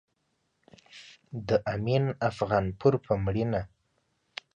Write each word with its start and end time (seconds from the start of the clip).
د 1.47 1.49
امين 1.73 2.05
افغانپور 2.29 2.93
په 3.05 3.13
مړينه 3.25 3.61